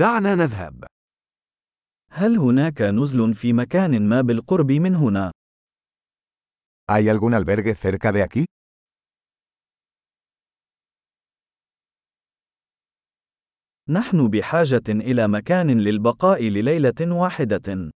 دعنا 0.00 0.34
نذهب. 0.34 0.84
هل 2.10 2.36
هناك 2.36 2.82
نزل 2.82 3.34
في 3.34 3.52
مكان 3.52 4.08
ما 4.08 4.20
بالقرب 4.20 4.72
من 4.72 4.94
هنا؟ 4.94 5.32
¿Hay 6.92 7.08
algún 7.08 7.34
albergue 7.34 7.74
cerca 7.74 8.12
de 8.12 8.22
aquí? 8.22 8.44
نحن 13.88 14.28
بحاجة 14.28 14.88
إلى 14.88 15.28
مكان 15.28 15.80
للبقاء 15.80 16.42
لليلة 16.42 17.14
واحدة. 17.14 17.90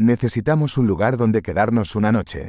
Necesitamos 0.00 0.78
un 0.78 0.86
lugar 0.86 1.16
donde 1.16 1.42
quedarnos 1.42 1.94
una 1.94 2.10
noche. 2.12 2.48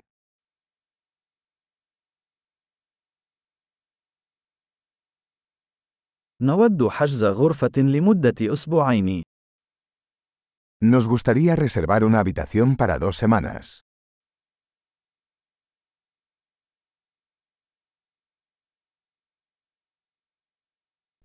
نود 6.44 6.88
حجز 6.88 7.24
غرفة 7.24 7.72
لمدة 7.78 8.54
أسبوعين. 8.54 9.24
Nos 10.84 11.08
gustaría 11.08 11.56
reservar 11.56 12.04
una 12.04 12.20
habitación 12.20 12.76
para 12.76 12.98
dos 12.98 13.16
semanas. 13.18 13.82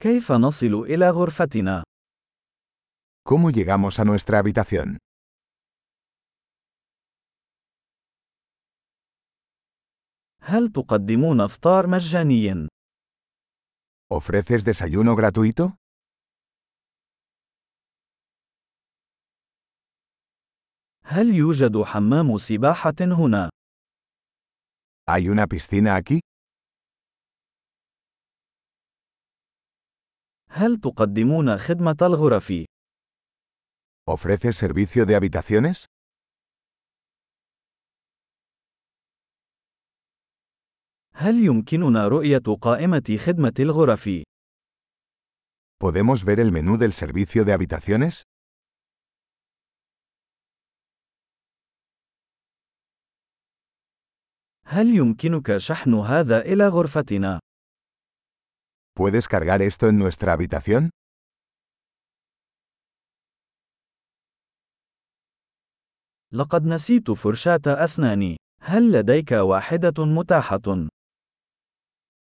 كيف 0.01 0.33
نصل 0.33 0.75
إلى 0.75 1.11
غرفتنا؟ 1.11 1.83
¿Cómo 3.29 3.51
llegamos 3.51 3.99
a 3.99 4.05
nuestra 4.05 4.39
habitación? 4.39 4.99
هل 10.43 10.73
تقدمون 10.73 11.41
إفطار 11.41 11.87
مجاني؟ 11.87 12.69
¿Ofreces 14.12 14.64
desayuno 14.66 15.16
gratuito? 15.16 15.76
هل 21.04 21.36
يوجد 21.36 21.82
حمام 21.84 22.38
سباحة 22.38 22.96
هنا؟ 23.02 23.50
¿Hay 25.10 25.30
una 25.30 25.48
piscina 25.48 25.96
aquí? 25.96 26.20
هل 30.50 30.78
تقدمون 30.78 31.58
خدمة 31.58 31.98
الغرف؟ 32.02 32.52
¿Ofreces 34.10 34.56
servicio 34.58 35.06
de 35.06 35.16
habitaciones? 35.16 35.86
هل 41.19 41.45
يمكننا 41.45 42.09
رؤية 42.09 42.43
قائمة 42.63 43.17
خدمة 43.25 43.55
الغرف؟ 43.61 44.09
¿Podemos 45.79 46.25
ver 46.25 46.41
el 46.41 46.53
menú 46.53 46.77
del 46.77 46.93
servicio 46.93 47.45
de 47.45 47.53
habitaciones? 47.53 48.23
هل 54.67 54.97
يمكنك 54.97 55.57
شحن 55.57 55.95
هذا 55.95 56.41
إلى 56.41 56.69
غرفتنا؟ 56.69 57.41
¿Puedes 58.95 59.27
cargar 59.29 59.63
esto 59.63 59.89
en 59.89 59.99
nuestra 59.99 60.33
habitación? 60.33 60.91
لقد 66.33 66.67
نسيت 66.67 67.11
فرشاة 67.11 67.61
أسناني. 67.67 68.37
هل 68.61 68.93
لديك 68.93 69.33
واحدة 69.33 70.05
متاحة؟ 70.05 70.89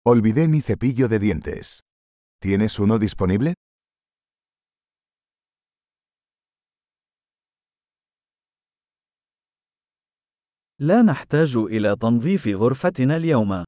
Olvidé 0.09 0.47
mi 0.47 0.61
cepillo 0.61 1.07
de 1.07 1.19
dientes. 1.19 1.79
¿Tienes 2.41 2.79
uno 2.79 2.99
disponible? 2.99 3.53
لا 10.79 11.01
نحتاج 11.01 11.55
إلى 11.57 11.95
تنظيف 11.95 12.47
غرفتنا 12.47 13.17
اليوم. 13.17 13.63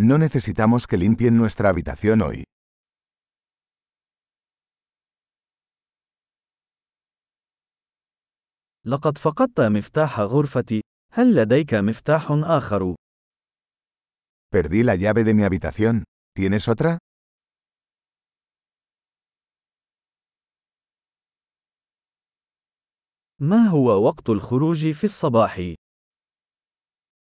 No 0.00 0.16
necesitamos 0.18 0.86
que 0.86 0.96
limpien 0.96 1.36
nuestra 1.36 1.68
habitación 1.68 2.22
hoy. 2.22 2.44
لقد 8.84 9.18
فقدت 9.18 9.60
مفتاح 9.60 10.20
غرفتي. 10.20 10.80
هل 11.12 11.34
لديك 11.34 11.74
مفتاح 11.74 12.28
آخر؟ 12.30 12.94
Perdí 14.50 14.82
la 14.82 14.96
llave 14.96 15.24
de 15.24 15.34
mi 15.34 15.44
habitación. 15.44 16.04
¿Tienes 16.34 16.68
otra? 16.68 16.98
ما 23.40 23.66
هو 23.68 24.06
وقت 24.06 24.28
الخروج 24.28 24.92
في 24.92 25.04
الصباح؟ 25.04 25.74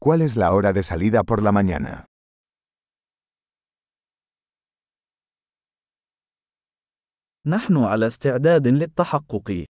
¿Cuál 0.04 0.22
es 0.22 0.36
la 0.36 0.52
hora 0.52 0.72
de 0.72 0.82
salida 0.82 1.22
por 1.22 1.42
la 1.42 1.52
mañana? 1.52 2.06
نحن 7.46 7.76
على 7.76 8.06
استعداد 8.06 8.68
للتحقق. 8.68 9.64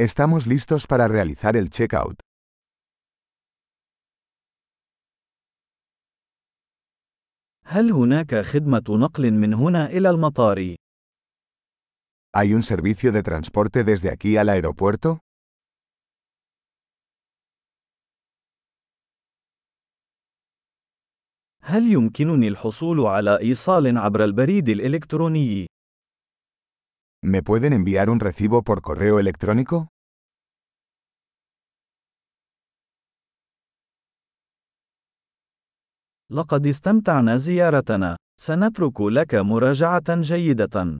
Estamos 0.00 0.46
listos 0.46 0.86
para 0.86 1.08
realizar 1.08 1.56
el 1.56 1.70
checkout. 1.70 2.20
هل 7.67 7.91
هناك 7.91 8.35
خدمة 8.35 8.83
نقل 8.89 9.31
من 9.31 9.53
هنا 9.53 9.85
إلى 9.89 10.09
المطار؟ 10.09 10.75
¿Hay 12.37 12.53
un 12.53 12.63
servicio 12.63 13.11
de 13.11 13.23
transporte 13.23 13.83
desde 13.83 14.09
aquí 14.11 14.37
al 14.37 14.49
aeropuerto? 14.49 15.19
هل 21.61 21.91
يمكنني 21.91 22.47
الحصول 22.47 22.99
على 22.99 23.39
إيصال 23.39 23.97
عبر 23.97 24.23
البريد 24.23 24.69
الإلكتروني؟ 24.69 25.65
¿Me 27.25 27.41
pueden 27.41 27.73
enviar 27.73 28.09
un 28.09 28.19
recibo 28.19 28.61
por 28.61 28.81
correo 28.81 29.19
electrónico? 29.19 29.87
لقد 36.31 36.67
استمتعنا 36.67 37.37
زيارتنا. 37.37 38.17
سنترك 38.41 39.01
لك 39.01 39.35
مراجعة 39.35 40.21
جيدة. 40.21 40.97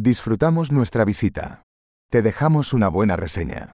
Disfrutamos 0.00 0.70
nuestra 0.72 1.04
visita. 1.04 1.62
Te 2.10 2.22
dejamos 2.22 2.72
una 2.72 2.88
buena 2.88 3.16
reseña. 3.16 3.72